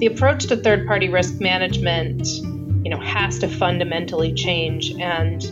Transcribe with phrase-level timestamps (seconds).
[0.00, 2.26] the approach to third party risk management,
[2.84, 4.92] you know, has to fundamentally change.
[4.92, 5.44] And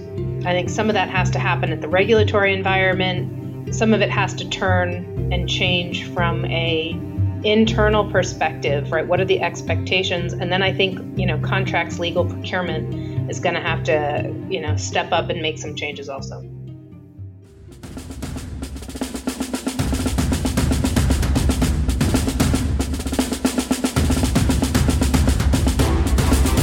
[0.46, 3.74] I think some of that has to happen at the regulatory environment.
[3.74, 6.98] Some of it has to turn and change from a
[7.44, 9.06] internal perspective, right?
[9.06, 10.32] What are the expectations?
[10.32, 14.62] And then I think, you know, contracts, legal procurement is going to have to, you
[14.62, 16.42] know, step up and make some changes also.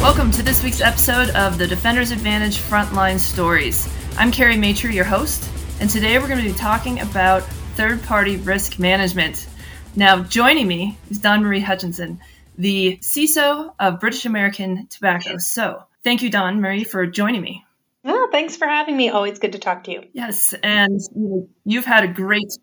[0.05, 3.91] Welcome to this week's episode of the Defender's Advantage Frontline Stories.
[4.20, 7.41] I'm Kerry Matre, your host, and today we're going to be talking about
[7.73, 9.48] third party risk management.
[9.96, 12.20] Now, joining me is DawnMarie Hutchinson,
[12.55, 15.40] the CISO of British American Tobacco.
[15.40, 17.66] So, thank you, Don Marie, for joining me.
[18.04, 19.10] Oh, thanks for having me.
[19.10, 20.04] Always good to talk to you.
[20.13, 21.02] Yes, and
[21.66, 22.54] you've had a great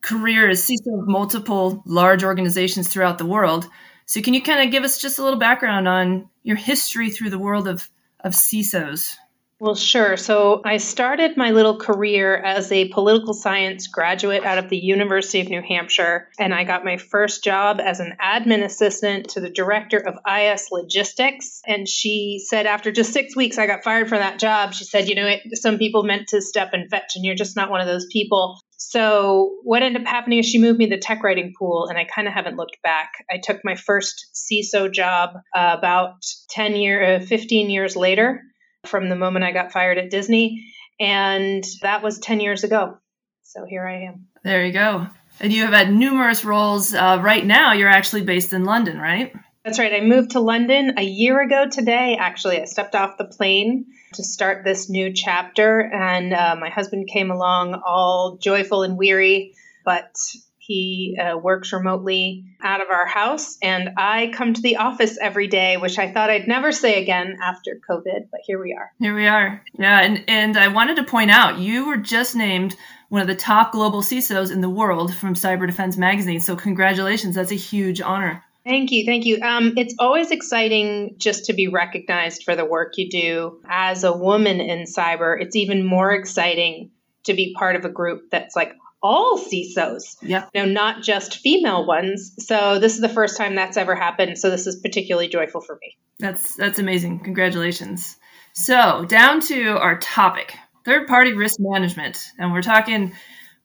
[0.00, 3.68] career as CISO of multiple large organizations throughout the world.
[4.06, 7.30] So, can you kind of give us just a little background on your history through
[7.30, 7.88] the world of,
[8.20, 9.16] of CISOs?
[9.60, 10.16] Well, sure.
[10.16, 15.40] So I started my little career as a political science graduate out of the University
[15.40, 19.48] of New Hampshire, and I got my first job as an admin assistant to the
[19.48, 21.62] director of IS Logistics.
[21.66, 24.74] And she said, after just six weeks, I got fired from that job.
[24.74, 27.56] She said, You know, it, some people meant to step and fetch, and you're just
[27.56, 28.60] not one of those people.
[28.76, 31.98] So what ended up happening is she moved me to the tech writing pool, and
[31.98, 33.12] I kind of haven't looked back.
[33.30, 36.16] I took my first CISO job uh, about
[36.50, 38.42] 10 year, uh, 15 years later
[38.86, 40.64] from the moment I got fired at Disney.
[41.00, 42.98] And that was 10 years ago.
[43.42, 44.26] So here I am.
[44.42, 45.06] There you go.
[45.40, 46.94] And you have had numerous roles.
[46.94, 49.32] Uh, right now, you're actually based in London, right?
[49.64, 49.94] That's right.
[49.94, 52.18] I moved to London a year ago today.
[52.20, 57.08] Actually, I stepped off the plane to start this new chapter, and uh, my husband
[57.08, 60.14] came along all joyful and weary, but
[60.58, 65.46] he uh, works remotely out of our house, and I come to the office every
[65.46, 68.92] day, which I thought I'd never say again after COVID, but here we are.
[68.98, 69.62] Here we are.
[69.78, 72.76] Yeah, and, and I wanted to point out you were just named
[73.08, 76.40] one of the top global CISOs in the world from Cyber Defense Magazine.
[76.40, 77.34] So, congratulations.
[77.34, 78.42] That's a huge honor.
[78.64, 79.04] Thank you.
[79.04, 79.40] Thank you.
[79.42, 83.60] Um, it's always exciting just to be recognized for the work you do.
[83.68, 86.90] As a woman in cyber, it's even more exciting
[87.24, 90.46] to be part of a group that's like all CISOs, yeah.
[90.54, 92.34] you know, not just female ones.
[92.38, 94.38] So this is the first time that's ever happened.
[94.38, 95.98] So this is particularly joyful for me.
[96.18, 97.20] That's that's amazing.
[97.20, 98.16] Congratulations.
[98.54, 103.12] So down to our topic, third party risk management, and we're talking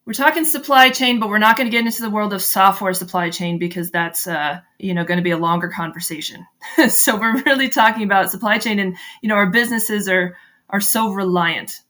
[0.10, 2.96] we're talking supply chain, but we're not going to get into the world of software
[2.96, 6.48] supply chain because that's uh, you know going to be a longer conversation.
[6.90, 10.36] so we're really talking about supply chain, and you know our businesses are
[10.68, 11.82] are so reliant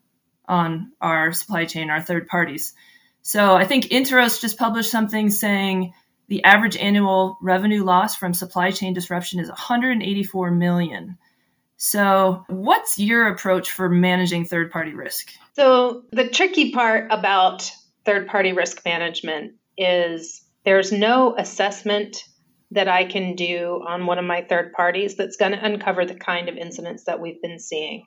[0.50, 2.74] on our supply chain, our third parties.
[3.22, 5.94] So I think Interos just published something saying
[6.28, 11.18] the average annual revenue loss from supply chain disruption is 184 million.
[11.78, 15.32] So, what's your approach for managing third party risk?
[15.54, 17.72] So, the tricky part about
[18.06, 22.24] third party risk management is there's no assessment
[22.72, 26.16] that I can do on one of my third parties that's going to uncover the
[26.16, 28.06] kind of incidents that we've been seeing.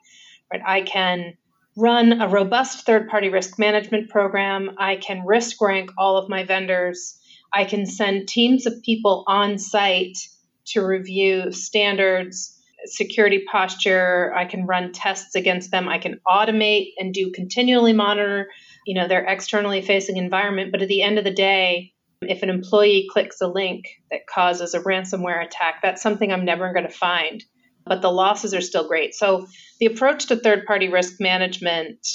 [0.53, 0.63] Right?
[0.65, 1.35] I can
[1.77, 4.71] run a robust third party risk management program.
[4.79, 7.19] I can risk rank all of my vendors.
[7.53, 10.19] I can send teams of people on site
[10.67, 14.33] to review standards, security posture.
[14.35, 15.89] I can run tests against them.
[15.89, 18.49] I can automate and do continually monitor,
[18.87, 20.73] you know, their externally facing environment.
[20.73, 24.75] But at the end of the day, if an employee clicks a link that causes
[24.75, 27.43] a ransomware attack, that's something I'm never going to find
[27.87, 29.15] but the losses are still great.
[29.15, 29.47] So
[29.81, 32.07] the approach to third party risk management,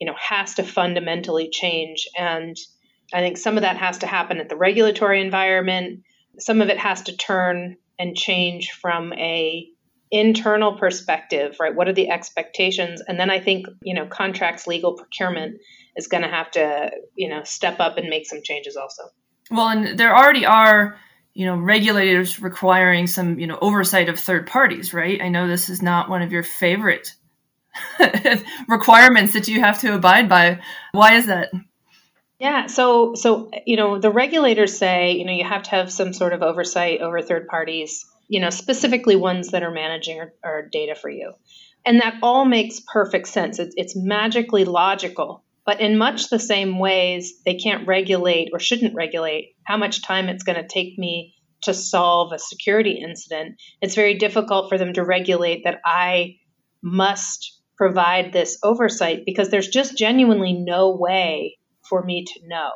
[0.00, 2.06] you know, has to fundamentally change.
[2.16, 2.56] And
[3.12, 6.02] I think some of that has to happen at the regulatory environment.
[6.38, 9.66] Some of it has to turn and change from a
[10.10, 11.74] internal perspective, right?
[11.74, 13.02] What are the expectations?
[13.06, 15.58] And then I think, you know, contracts, legal procurement
[15.98, 19.02] is going to have to, you know, step up and make some changes also.
[19.50, 20.98] Well, and there already are
[21.34, 25.22] you know regulators requiring some you know oversight of third parties right?
[25.22, 27.14] I know this is not one of your favorite
[28.68, 30.60] requirements that you have to abide by.
[30.90, 31.50] Why is that?
[32.40, 36.12] Yeah so so you know the regulators say you know you have to have some
[36.12, 40.62] sort of oversight over third parties you know specifically ones that are managing our, our
[40.62, 41.34] data for you.
[41.86, 43.60] And that all makes perfect sense.
[43.60, 48.94] It's, it's magically logical but in much the same ways, they can't regulate or shouldn't
[48.94, 53.60] regulate how much time it's going to take me to solve a security incident.
[53.82, 56.36] It's very difficult for them to regulate that I
[56.82, 62.70] must provide this oversight because there's just genuinely no way for me to know.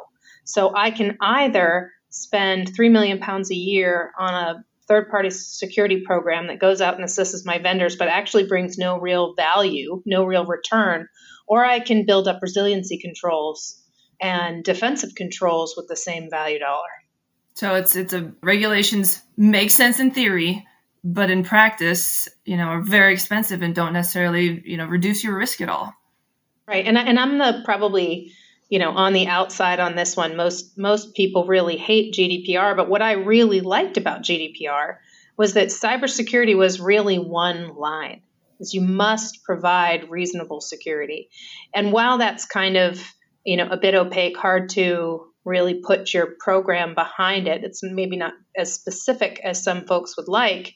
[0.45, 6.03] So I can either spend 3 million pounds a year on a third party security
[6.05, 10.27] program that goes out and assists my vendors, but actually brings no real value, no
[10.27, 11.09] real return.
[11.47, 13.83] Or I can build up resiliency controls
[14.21, 16.89] and defensive controls with the same value dollar.
[17.55, 20.67] So it's it's a regulations make sense in theory,
[21.05, 25.37] but in practice, you know, are very expensive and don't necessarily, you know, reduce your
[25.37, 25.93] risk at all.
[26.67, 26.87] Right.
[26.87, 28.33] And I, and I'm the probably,
[28.71, 30.37] you know, on the outside on this one.
[30.37, 34.97] Most most people really hate GDPR, but what I really liked about GDPR
[35.37, 38.23] was that cybersecurity was really one line.
[38.63, 41.29] Is you must provide reasonable security.
[41.75, 43.03] And while that's kind of,
[43.45, 47.65] you know, a bit opaque, hard to really put your program behind it.
[47.65, 50.75] It's maybe not as specific as some folks would like.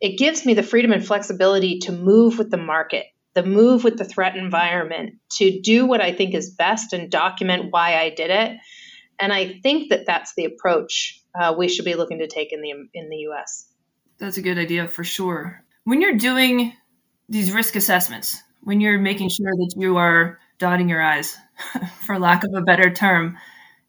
[0.00, 3.98] It gives me the freedom and flexibility to move with the market, the move with
[3.98, 8.30] the threat environment, to do what I think is best and document why I did
[8.30, 8.56] it.
[9.18, 12.62] And I think that that's the approach uh, we should be looking to take in
[12.62, 13.66] the in the U.S.
[14.18, 15.62] That's a good idea for sure.
[15.84, 16.72] When you're doing
[17.28, 21.36] these risk assessments, when you're making sure that you are dotting your I's,
[22.02, 23.38] for lack of a better term,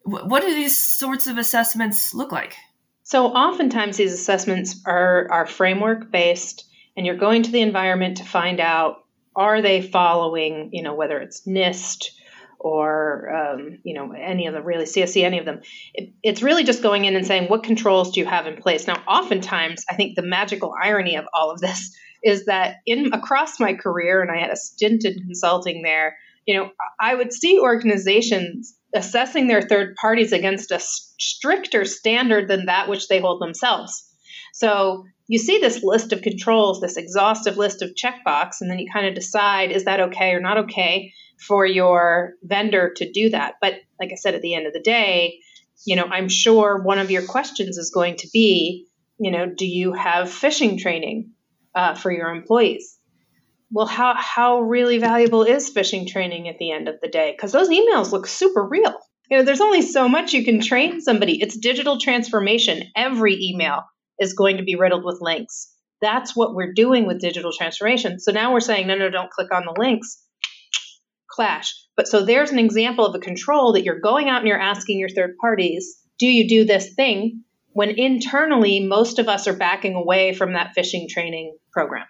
[0.04, 2.56] what do these sorts of assessments look like?
[3.04, 8.24] So oftentimes these assessments are, are framework based and you're going to the environment to
[8.24, 9.04] find out
[9.36, 12.10] are they following, you know, whether it's NIST
[12.60, 15.62] or, um, you know, any of them, really CSC, any of them.
[15.94, 18.88] It, it's really just going in and saying, what controls do you have in place?
[18.88, 23.60] Now, oftentimes, I think the magical irony of all of this is that in across
[23.60, 27.60] my career, and I had a stint in consulting there, you know, I would see
[27.60, 34.04] organizations assessing their third parties against a stricter standard than that which they hold themselves.
[34.54, 38.88] So you see this list of controls, this exhaustive list of checkbox, and then you
[38.92, 43.56] kind of decide is that okay or not okay for your vendor to do that.
[43.62, 45.40] But like I said, at the end of the day,
[45.86, 48.88] you know, I'm sure one of your questions is going to be,
[49.20, 51.32] you know, do you have phishing training
[51.76, 52.98] uh, for your employees?
[53.72, 57.34] well, how, how really valuable is phishing training at the end of the day?
[57.36, 58.96] Because those emails look super real.
[59.30, 61.42] You know, there's only so much you can train somebody.
[61.42, 62.84] It's digital transformation.
[62.96, 63.84] Every email
[64.20, 65.74] is going to be riddled with links.
[66.02, 68.20] That's what we're doing with digital transformation.
[68.20, 70.22] So now we're saying, no, no, don't click on the links.
[71.30, 71.74] Clash.
[71.96, 75.00] But so there's an example of a control that you're going out and you're asking
[75.00, 77.44] your third parties, do you do this thing?
[77.72, 82.06] When internally, most of us are backing away from that phishing training program.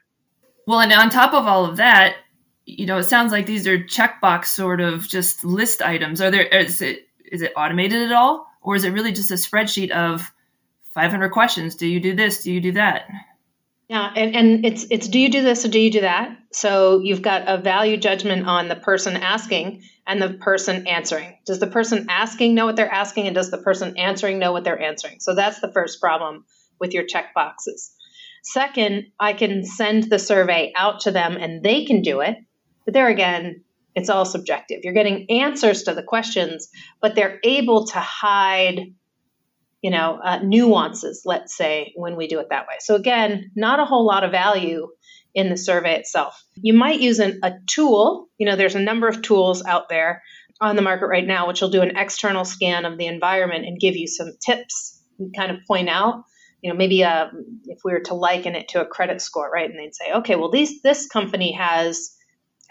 [0.66, 2.16] Well, and on top of all of that,
[2.66, 6.22] you know, it sounds like these are checkbox sort of just list items.
[6.22, 9.36] Are there is it is it automated at all, or is it really just a
[9.36, 10.30] spreadsheet of
[10.98, 11.76] 500 questions?
[11.76, 12.44] Do you do this?
[12.44, 13.04] Do you do that?
[13.88, 16.36] Yeah, and, and it's it's do you do this or do you do that?
[16.52, 21.38] So you've got a value judgment on the person asking and the person answering.
[21.46, 24.64] Does the person asking know what they're asking, and does the person answering know what
[24.64, 25.20] they're answering?
[25.20, 26.46] So that's the first problem
[26.80, 27.94] with your check boxes.
[28.42, 32.38] Second, I can send the survey out to them and they can do it.
[32.86, 33.64] But there again,
[33.94, 34.80] it's all subjective.
[34.84, 36.70] You're getting answers to the questions,
[37.02, 38.94] but they're able to hide,
[39.82, 42.76] you know, uh, nuances, let's say, when we do it that way.
[42.80, 44.88] So again, not a whole lot of value
[45.36, 46.44] in the survey itself.
[46.56, 48.28] You might use an, a tool.
[48.38, 50.24] You know, there's a number of tools out there
[50.60, 53.80] on the market right now, which will do an external scan of the environment and
[53.80, 56.24] give you some tips and kind of point out
[56.62, 57.28] you know maybe uh,
[57.66, 60.36] if we were to liken it to a credit score right and they'd say okay
[60.36, 62.16] well these this company has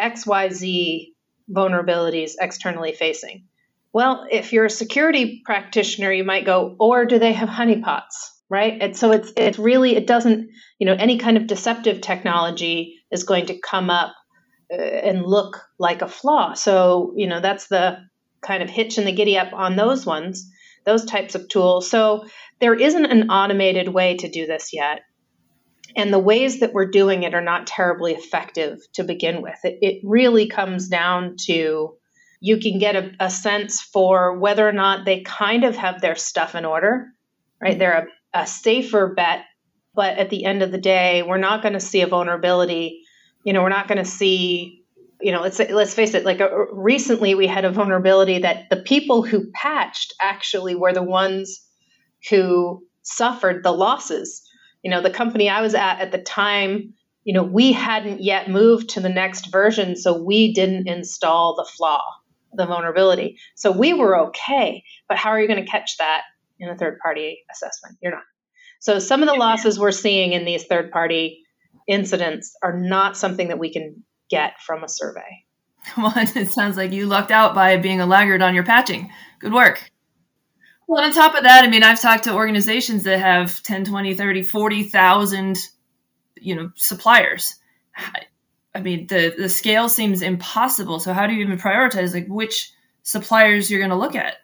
[0.01, 1.13] xyz
[1.51, 3.45] vulnerabilities externally facing
[3.97, 8.17] well if you're a security practitioner you might go or do they have honeypots
[8.49, 10.49] right and so it's it's really it doesn't
[10.79, 14.15] you know any kind of deceptive technology is going to come up
[14.73, 17.97] uh, and look like a flaw so you know that's the
[18.43, 20.51] kind of hitch and the giddy up on those ones
[20.85, 22.25] those types of tools so
[22.61, 25.01] there isn't an automated way to do this yet.
[25.95, 29.59] And the ways that we're doing it are not terribly effective to begin with.
[29.65, 31.95] It, it really comes down to
[32.41, 36.17] you can get a, a, sense for whether or not they kind of have their
[36.17, 37.09] stuff in order,
[37.61, 37.79] right?
[37.79, 39.45] They're a, a safer bet,
[39.95, 43.03] but at the end of the day, we're not going to see a vulnerability.
[43.45, 44.87] You know, we're not going to see
[45.21, 46.25] you know, let's let's face it.
[46.25, 50.93] Like a, uh, recently, we had a vulnerability that the people who patched actually were
[50.93, 51.65] the ones
[52.29, 54.43] who suffered the losses.
[54.83, 56.93] You know, the company I was at at the time,
[57.25, 61.69] you know, we hadn't yet moved to the next version, so we didn't install the
[61.77, 62.03] flaw,
[62.57, 63.39] the vulnerability.
[63.55, 64.83] So we were okay.
[65.09, 66.23] But how are you going to catch that
[66.59, 67.99] in a third party assessment?
[68.03, 68.23] You're not.
[68.81, 71.43] So some of the losses we're seeing in these third party
[71.89, 75.45] incidents are not something that we can get from a survey.
[75.97, 79.13] Well, it sounds like you lucked out by being a laggard on your patching.
[79.39, 79.89] Good work.
[80.89, 84.15] Well, on top of that, I mean, I've talked to organizations that have 10, 20,
[84.15, 85.59] 30, 40,000,
[86.37, 87.55] you know, suppliers.
[88.77, 91.01] I mean, the, the scale seems impossible.
[91.01, 94.37] So how do you even prioritize like which suppliers you're going to look at?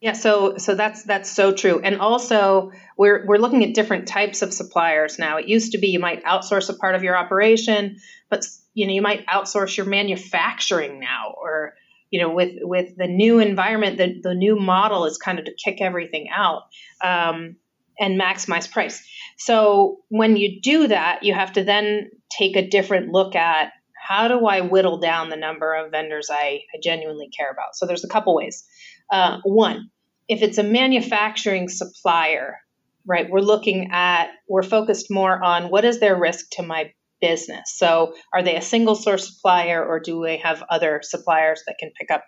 [0.00, 1.80] Yeah, so so that's that's so true.
[1.80, 5.36] And also we're we're looking at different types of suppliers now.
[5.36, 7.98] It used to be you might outsource a part of your operation,
[8.30, 11.74] but you know, you might outsource your manufacturing now or
[12.10, 15.54] you know, with with the new environment, the, the new model is kind of to
[15.54, 16.62] kick everything out
[17.04, 17.56] um,
[17.98, 19.06] and maximize price.
[19.40, 24.28] So when you do that, you have to then take a different look at how
[24.28, 27.74] do I whittle down the number of vendors I, I genuinely care about.
[27.74, 28.64] So there's a couple ways.
[29.10, 29.90] Uh, one,
[30.28, 32.58] if it's a manufacturing supplier,
[33.06, 36.92] right, we're looking at we're focused more on what is their risk to my
[37.22, 37.72] business.
[37.76, 41.90] So, are they a single source supplier or do they have other suppliers that can
[41.98, 42.24] pick up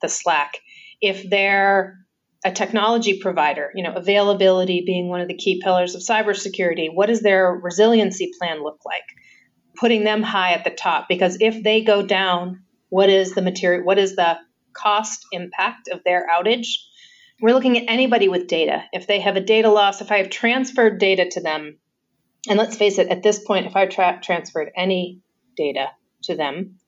[0.00, 0.52] the slack?
[1.00, 1.98] If they're
[2.44, 7.06] a technology provider, you know, availability being one of the key pillars of cybersecurity, what
[7.06, 9.02] does their resiliency plan look like?
[9.76, 13.84] Putting them high at the top because if they go down, what is the material
[13.84, 14.38] what is the
[14.72, 16.68] cost impact of their outage?
[17.40, 18.84] We're looking at anybody with data.
[18.92, 21.78] If they have a data loss, if I have transferred data to them,
[22.48, 25.20] and let's face it, at this point, if I tra- transferred any
[25.56, 25.90] data
[26.24, 26.78] to them,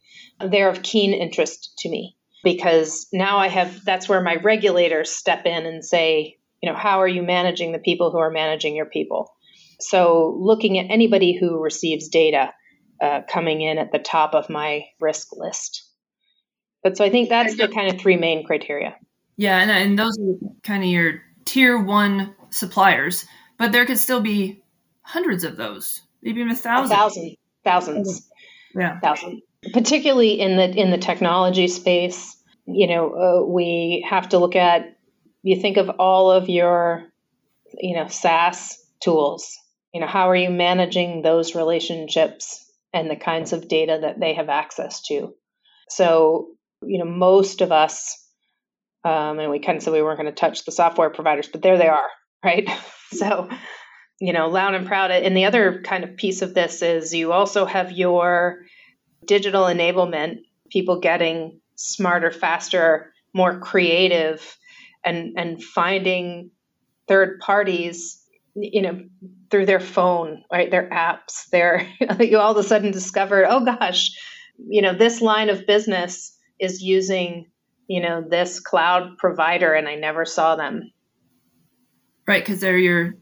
[0.45, 5.47] they're of keen interest to me because now I have that's where my regulators step
[5.47, 8.87] in and say, you know, how are you managing the people who are managing your
[8.87, 9.33] people?
[9.81, 12.53] So looking at anybody who receives data
[13.01, 15.87] uh, coming in at the top of my risk list.
[16.83, 18.97] But so I think that's the kind of three main criteria.
[19.37, 23.27] Yeah, and, and those are kind of your tier one suppliers,
[23.59, 24.63] but there could still be
[25.03, 26.93] hundreds of those, maybe even a thousand.
[26.93, 28.31] A thousand, thousands.
[28.75, 29.43] Yeah, thousand.
[29.73, 32.37] Particularly in the in the technology space,
[32.67, 34.97] you know, uh, we have to look at.
[35.43, 37.05] You think of all of your,
[37.79, 39.57] you know, SaaS tools.
[39.95, 44.35] You know, how are you managing those relationships and the kinds of data that they
[44.35, 45.35] have access to?
[45.89, 46.49] So,
[46.83, 48.23] you know, most of us,
[49.05, 51.63] um, and we kind of said we weren't going to touch the software providers, but
[51.63, 52.09] there they are,
[52.45, 52.69] right?
[53.13, 53.49] so
[54.21, 55.11] you know, loud and proud.
[55.11, 58.59] And the other kind of piece of this is you also have your
[59.25, 60.39] digital enablement,
[60.71, 64.57] people getting smarter, faster, more creative,
[65.05, 66.51] and and finding
[67.09, 68.23] third parties,
[68.55, 69.01] you know,
[69.51, 71.49] through their phone, right, their apps.
[71.51, 71.87] Their
[72.21, 74.11] you all of a sudden discover, oh gosh,
[74.59, 77.51] you know, this line of business is using,
[77.89, 80.93] you know, this cloud provider, and I never saw them.
[82.27, 83.15] Right, because they're your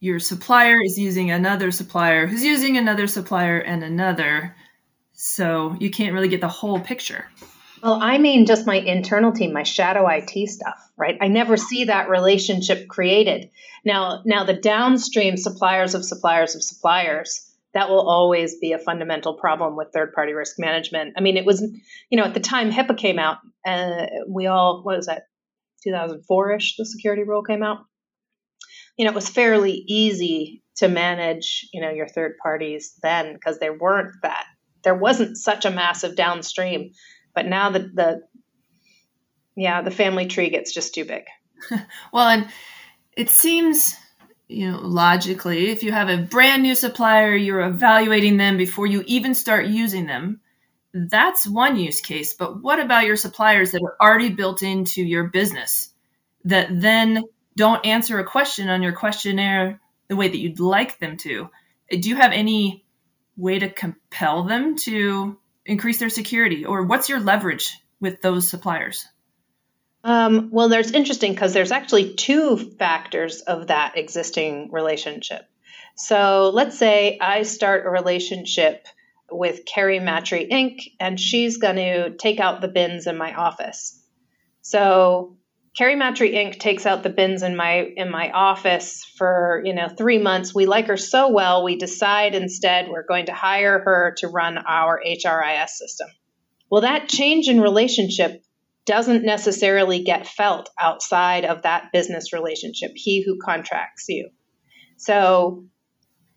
[0.00, 4.54] your supplier is using another supplier who's using another supplier and another.
[5.14, 7.26] So you can't really get the whole picture.
[7.82, 11.16] Well, I mean just my internal team, my shadow IT stuff, right?
[11.20, 13.50] I never see that relationship created.
[13.84, 19.34] Now, now the downstream suppliers of suppliers of suppliers, that will always be a fundamental
[19.34, 21.14] problem with third party risk management.
[21.16, 21.60] I mean, it was,
[22.08, 25.24] you know, at the time HIPAA came out, uh, we all, what was that,
[25.82, 27.84] 2004 ish, the security rule came out
[28.96, 33.58] you know, it was fairly easy to manage, you know, your third parties then because
[33.58, 34.44] there weren't that,
[34.84, 36.92] there wasn't such a massive downstream.
[37.34, 38.22] But now the, the,
[39.56, 41.24] yeah, the family tree gets just too big.
[42.12, 42.48] well, and
[43.16, 43.96] it seems,
[44.48, 49.02] you know, logically, if you have a brand new supplier, you're evaluating them before you
[49.06, 50.40] even start using them.
[50.92, 52.34] That's one use case.
[52.34, 55.92] But what about your suppliers that are already built into your business
[56.44, 57.24] that then
[57.56, 61.48] don't answer a question on your questionnaire the way that you'd like them to,
[61.90, 62.83] do you have any
[63.36, 66.64] way to compel them to increase their security?
[66.64, 69.06] Or what's your leverage with those suppliers?
[70.02, 75.42] Um, well, there's interesting because there's actually two factors of that existing relationship.
[75.96, 78.86] So let's say I start a relationship
[79.30, 83.98] with Kerry Matre Inc., and she's going to take out the bins in my office.
[84.60, 85.38] So
[85.76, 86.60] Kerry Matre Inc.
[86.60, 90.54] takes out the bins in my in my office for you know three months.
[90.54, 94.56] We like her so well, we decide instead we're going to hire her to run
[94.56, 96.08] our HRIS system.
[96.70, 98.42] Well, that change in relationship
[98.86, 102.92] doesn't necessarily get felt outside of that business relationship.
[102.94, 104.30] He who contracts you.
[104.96, 105.64] So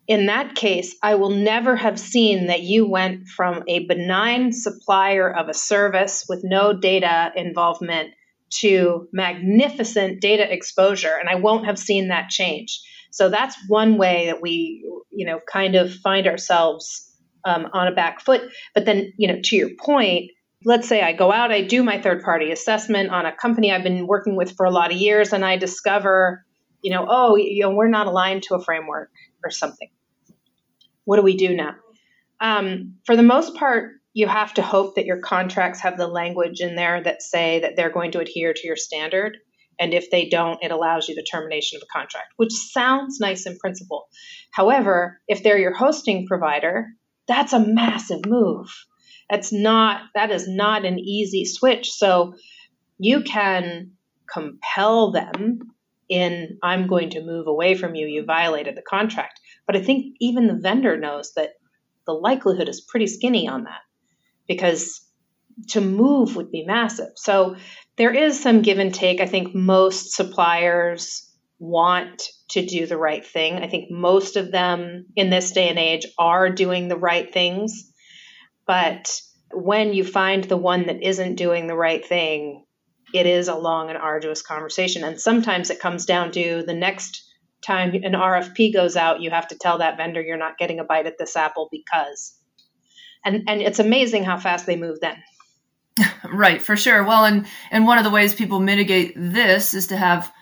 [0.08, 5.30] in that case, I will never have seen that you went from a benign supplier
[5.30, 8.10] of a service with no data involvement
[8.50, 14.26] to magnificent data exposure and i won't have seen that change so that's one way
[14.26, 17.04] that we you know kind of find ourselves
[17.44, 18.42] um, on a back foot
[18.74, 20.30] but then you know to your point
[20.64, 23.82] let's say I go out, I do my third party assessment on a company I've
[23.82, 26.44] been working with for a lot of years, and I discover,
[26.82, 29.10] you know, oh, you know, we're not aligned to a framework
[29.44, 29.88] or something.
[31.04, 31.74] What do we do now?
[32.40, 36.60] Um, for the most part, you have to hope that your contracts have the language
[36.60, 39.38] in there that say that they're going to adhere to your standard.
[39.78, 43.46] And if they don't, it allows you the termination of a contract, which sounds nice
[43.46, 44.08] in principle.
[44.50, 46.88] However, if they're your hosting provider,
[47.28, 48.66] that's a massive move.
[49.30, 51.92] That's not that is not an easy switch.
[51.92, 52.34] So
[52.98, 53.92] you can
[54.28, 55.60] compel them
[56.08, 59.38] in I'm going to move away from you, you violated the contract.
[59.64, 61.50] But I think even the vendor knows that
[62.04, 63.82] the likelihood is pretty skinny on that
[64.48, 65.00] because
[65.68, 67.10] to move would be massive.
[67.16, 67.56] So
[67.96, 69.20] there is some give and take.
[69.20, 73.56] I think most suppliers want to do the right thing.
[73.56, 77.92] I think most of them in this day and age are doing the right things.
[78.66, 79.20] But
[79.52, 82.64] when you find the one that isn't doing the right thing,
[83.12, 85.02] it is a long and arduous conversation.
[85.02, 87.24] And sometimes it comes down to the next
[87.62, 90.84] time an RFP goes out, you have to tell that vendor you're not getting a
[90.84, 92.37] bite at this apple because.
[93.24, 95.16] And and it's amazing how fast they move then.
[96.30, 97.04] Right, for sure.
[97.04, 100.32] Well, and and one of the ways people mitigate this is to have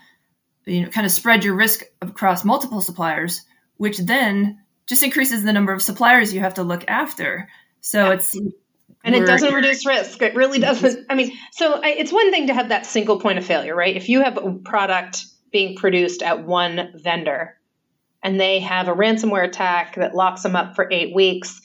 [0.65, 3.41] you know kind of spread your risk across multiple suppliers,
[3.77, 7.49] which then just increases the number of suppliers you have to look after.
[7.81, 8.13] So yeah.
[8.13, 8.35] it's
[9.03, 10.21] and it doesn't reduce risk.
[10.21, 10.81] It really mm-hmm.
[10.81, 11.05] doesn't.
[11.09, 13.95] I mean, so I, it's one thing to have that single point of failure, right?
[13.95, 17.57] If you have a product being produced at one vendor
[18.21, 21.61] and they have a ransomware attack that locks them up for eight weeks,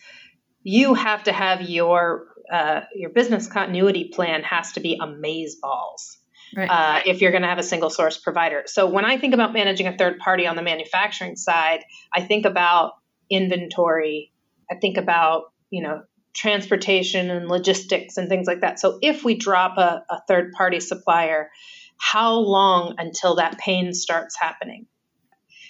[0.63, 6.19] you have to have your uh, your business continuity plan has to be amaze balls.
[6.55, 6.69] Right.
[6.69, 8.65] Uh, if you're going to have a single source provider.
[8.67, 11.81] So when I think about managing a third party on the manufacturing side,
[12.15, 12.93] I think about
[13.31, 14.33] inventory.
[14.71, 16.03] I think about you know
[16.35, 18.81] transportation and logistics and things like that.
[18.81, 21.51] So if we drop a, a third party supplier,
[21.99, 24.87] how long until that pain starts happening?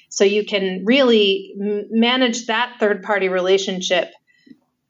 [0.08, 4.10] So you can really manage that third party relationship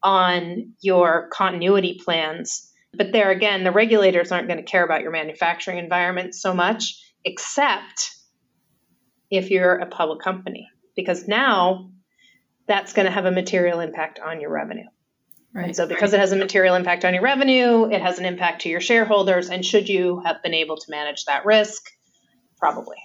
[0.02, 2.70] on your continuity plans.
[2.94, 7.00] But there again, the regulators aren't going to care about your manufacturing environment so much,
[7.24, 8.10] except
[9.30, 11.90] if you're a public company, because now
[12.66, 14.86] that's going to have a material impact on your revenue.
[15.54, 15.66] Right.
[15.66, 16.18] And so, because right.
[16.18, 19.50] it has a material impact on your revenue, it has an impact to your shareholders.
[19.50, 21.90] And should you have been able to manage that risk?
[22.58, 22.96] Probably.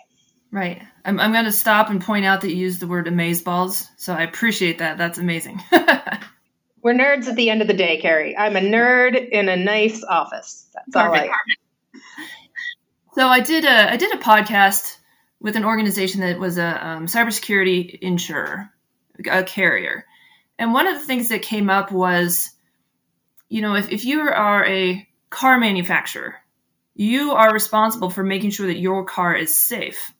[0.52, 0.82] Right.
[1.04, 3.88] I'm, I'm going to stop and point out that you used the word amaze balls.
[3.98, 4.98] So I appreciate that.
[4.98, 5.62] That's amazing.
[6.82, 8.38] We're nerds at the end of the day, Kerry.
[8.38, 10.68] I'm a nerd in a nice office.
[10.74, 11.30] That's Perfect.
[11.30, 12.00] all I
[13.16, 14.98] So I did a I did a podcast
[15.40, 18.70] with an organization that was a um, cybersecurity insurer,
[19.30, 20.06] a carrier,
[20.60, 22.52] and one of the things that came up was,
[23.50, 26.36] you know, if, if you are a car manufacturer,
[26.96, 30.12] you are responsible for making sure that your car is safe.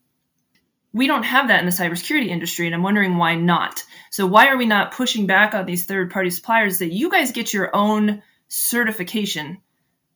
[0.98, 3.84] We don't have that in the cybersecurity industry, and I'm wondering why not.
[4.10, 7.32] So, why are we not pushing back on these third party suppliers that you guys
[7.32, 9.60] get your own certification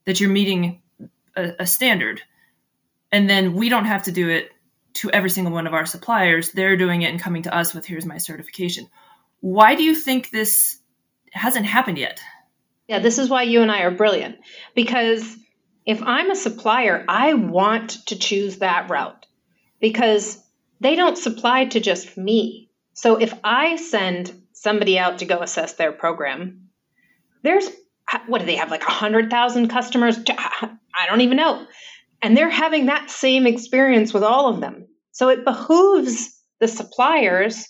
[0.05, 0.81] that you're meeting
[1.35, 2.21] a, a standard,
[3.11, 4.51] and then we don't have to do it
[4.93, 6.51] to every single one of our suppliers?
[6.51, 8.87] They're doing it and coming to us with here's my certification.
[9.39, 10.79] Why do you think this
[11.31, 12.21] hasn't happened yet?
[12.87, 14.39] Yeah, this is why you and I are brilliant.
[14.75, 15.37] Because
[15.85, 19.25] if I'm a supplier, I want to choose that route
[19.79, 20.41] because
[20.81, 22.69] they don't supply to just me.
[22.93, 26.69] So if I send somebody out to go assess their program,
[27.43, 27.69] there's
[28.27, 30.19] what do they have like 100,000 customers?
[30.27, 31.65] I don't even know.
[32.21, 34.87] And they're having that same experience with all of them.
[35.11, 37.67] So it behooves the suppliers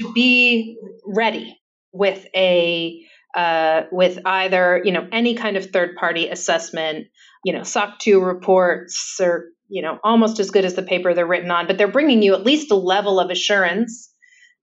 [0.00, 1.60] to be ready
[1.92, 3.00] with a
[3.36, 7.06] uh, with either you know any kind of third party assessment,
[7.44, 11.26] you know SOC 2 reports or you know almost as good as the paper they're
[11.26, 14.08] written on, but they're bringing you at least a level of assurance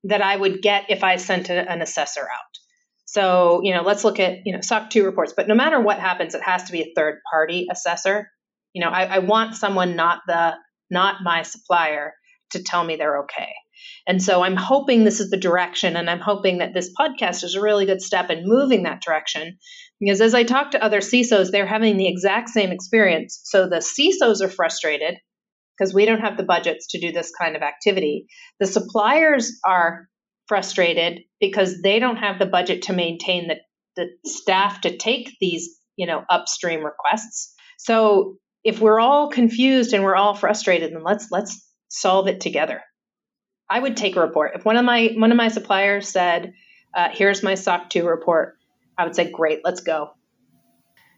[0.04, 2.52] that I would get if I sent an assessor out.
[3.04, 6.00] So you know let's look at you know SOC 2 reports, but no matter what
[6.00, 8.30] happens, it has to be a third party assessor.
[8.72, 10.54] You know I, I want someone not the
[10.90, 12.14] not my supplier
[12.52, 13.52] to tell me they're okay.
[14.06, 17.54] And so I'm hoping this is the direction, and I'm hoping that this podcast is
[17.54, 19.58] a really good step in moving that direction.
[20.02, 23.40] Because as I talk to other CISOs, they're having the exact same experience.
[23.44, 25.14] So the CISOs are frustrated
[25.78, 28.26] because we don't have the budgets to do this kind of activity.
[28.58, 30.08] The suppliers are
[30.48, 33.56] frustrated because they don't have the budget to maintain the,
[33.94, 37.54] the staff to take these, you know, upstream requests.
[37.78, 42.80] So if we're all confused and we're all frustrated, then let's let's solve it together.
[43.70, 44.56] I would take a report.
[44.56, 46.54] If one of my one of my suppliers said,
[46.92, 48.56] uh, "Here's my SOC 2 report,"
[48.96, 50.14] I would say, "Great, let's go."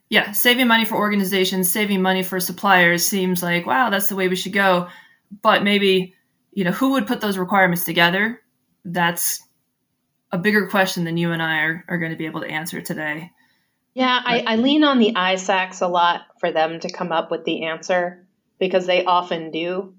[0.08, 4.28] yeah, saving money for organizations, saving money for suppliers seems like, wow, that's the way
[4.28, 4.88] we should go.
[5.42, 6.14] But maybe,
[6.52, 8.40] you know, who would put those requirements together?
[8.84, 9.42] That's
[10.30, 12.80] a bigger question than you and I are, are going to be able to answer
[12.80, 13.32] today.
[13.94, 17.44] Yeah, I, I lean on the ISACs a lot for them to come up with
[17.44, 18.26] the answer
[18.58, 19.94] because they often do.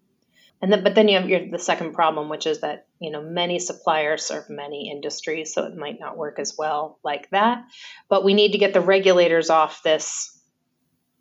[0.65, 3.59] And then, but then you have the second problem, which is that you know many
[3.59, 7.65] suppliers serve many industries, so it might not work as well like that.
[8.09, 10.35] But we need to get the regulators off this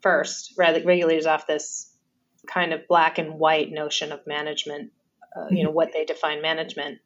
[0.00, 1.94] first, rather regulators off this
[2.46, 4.92] kind of black and white notion of management.
[5.37, 7.00] Uh, you know what they define management,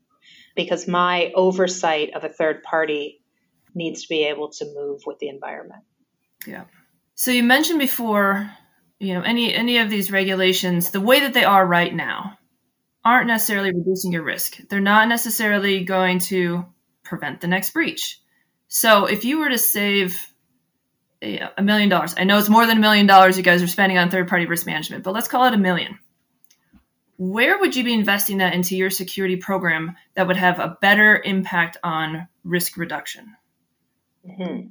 [0.54, 3.20] because my oversight of a third party
[3.74, 5.82] needs to be able to move with the environment.
[6.46, 6.66] Yeah.
[7.16, 8.48] So you mentioned before
[8.98, 12.38] you know any any of these regulations the way that they are right now
[13.04, 14.58] aren't necessarily reducing your risk.
[14.68, 16.66] They're not necessarily going to
[17.04, 18.20] prevent the next breach.
[18.66, 20.32] So if you were to save
[21.22, 23.98] a million dollars i know it's more than a million dollars you guys are spending
[23.98, 25.98] on third party risk management but let's call it a million.
[27.16, 31.20] Where would you be investing that into your security program that would have a better
[31.20, 33.34] impact on risk reduction?
[34.24, 34.68] Mm-hmm.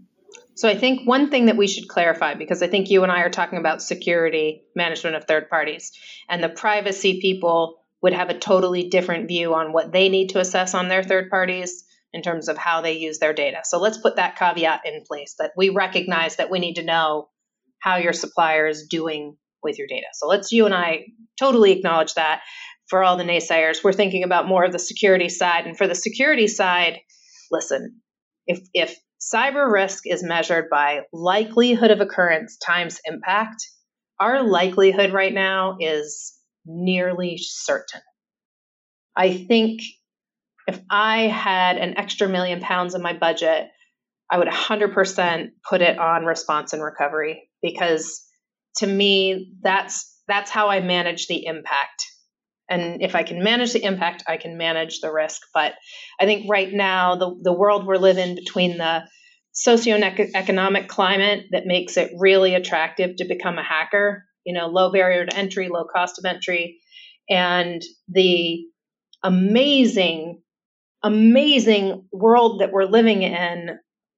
[0.58, 3.22] So I think one thing that we should clarify, because I think you and I
[3.22, 5.91] are talking about security management of third parties,
[6.28, 10.39] and the privacy people would have a totally different view on what they need to
[10.39, 13.60] assess on their third parties in terms of how they use their data.
[13.63, 17.30] So let's put that caveat in place that we recognize that we need to know
[17.80, 20.08] how your supplier is doing with your data.
[20.13, 21.06] So let's you and I
[21.39, 22.41] totally acknowledge that.
[22.88, 25.67] For all the naysayers, we're thinking about more of the security side.
[25.67, 27.00] And for the security side,
[27.52, 28.00] listen,
[28.46, 33.65] if if Cyber risk is measured by likelihood of occurrence times impact.
[34.19, 36.34] Our likelihood right now is
[36.65, 38.01] nearly certain.
[39.15, 39.82] I think
[40.67, 43.67] if I had an extra million pounds in my budget,
[44.30, 48.23] I would 100% put it on response and recovery because
[48.77, 52.06] to me that's that's how I manage the impact.
[52.69, 55.41] And if I can manage the impact, I can manage the risk.
[55.53, 55.73] But
[56.19, 59.03] I think right now, the, the world we're living between the
[59.56, 65.25] socioeconomic climate that makes it really attractive to become a hacker, you know, low barrier
[65.25, 66.80] to entry, low cost of entry,
[67.30, 68.65] and the
[69.23, 70.41] amazing,
[71.03, 73.69] amazing world that we're living in,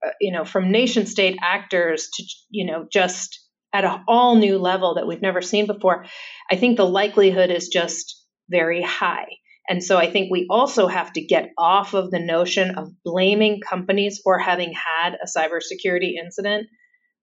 [0.06, 3.40] uh, you know, from nation state actors to, you know, just
[3.74, 6.06] at an all new level that we've never seen before.
[6.52, 8.19] I think the likelihood is just
[8.50, 9.28] very high.
[9.70, 13.62] And so I think we also have to get off of the notion of blaming
[13.62, 16.68] companies for having had a cybersecurity incident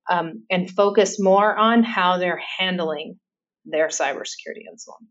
[0.08, 3.18] um, and focus more on how they're handling
[3.64, 5.10] their cybersecurity incident.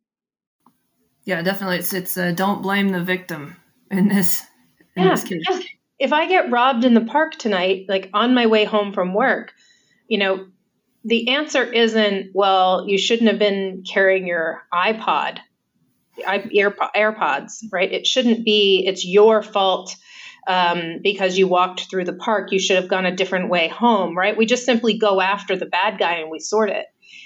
[1.26, 1.80] Yeah, definitely.
[1.80, 3.58] It's it's uh, don't blame the victim
[3.92, 4.44] in this
[4.96, 5.44] in yeah, this case.
[5.98, 9.52] If I get robbed in the park tonight, like on my way home from work,
[10.08, 10.48] you know,
[11.04, 12.86] the answer isn't well.
[12.88, 15.40] You shouldn't have been carrying your iPod
[16.18, 17.92] AirPods, right?
[17.92, 19.96] It shouldn't be, it's your fault
[20.48, 22.52] um, because you walked through the park.
[22.52, 24.38] You should have gone a different way home, right?
[24.38, 26.86] We just simply go after the bad guy and we sort it.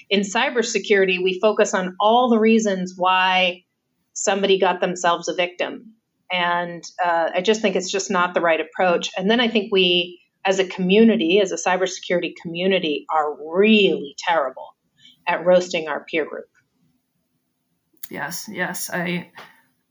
[0.10, 3.63] In cybersecurity, we focus on all the reasons why
[4.13, 5.93] somebody got themselves a victim.
[6.32, 9.10] And uh, I just think it's just not the right approach.
[9.17, 14.75] And then I think we, as a community, as a cybersecurity community, are really terrible
[15.28, 16.45] at roasting our peer group.
[18.10, 19.32] Yes, yes, I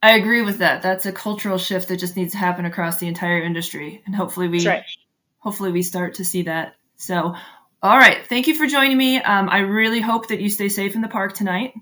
[0.01, 0.81] I agree with that.
[0.81, 4.47] That's a cultural shift that just needs to happen across the entire industry, and hopefully
[4.47, 4.83] we right.
[5.39, 6.75] hopefully we start to see that.
[6.95, 7.35] So,
[7.81, 9.17] all right, thank you for joining me.
[9.17, 11.73] Um, I really hope that you stay safe in the park tonight.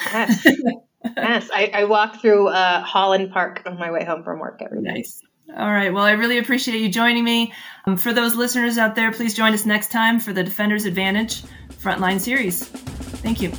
[0.00, 0.46] Yes,
[1.16, 1.50] yes.
[1.52, 4.92] I, I walk through uh, Holland Park on my way home from work every day.
[4.92, 5.22] Nice.
[5.54, 5.92] All right.
[5.92, 7.52] Well, I really appreciate you joining me.
[7.84, 11.42] Um, for those listeners out there, please join us next time for the Defender's Advantage
[11.82, 12.64] Frontline series.
[12.64, 13.52] Thank you.